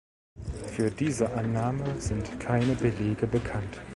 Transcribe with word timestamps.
Für 0.65 0.89
diese 0.89 1.31
Annahme 1.35 2.01
sind 2.01 2.39
keine 2.39 2.73
Belege 2.73 3.27
bekannt. 3.27 3.79